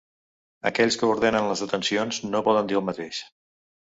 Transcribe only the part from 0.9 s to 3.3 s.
que ordenen les detencions no poden dir el mateix.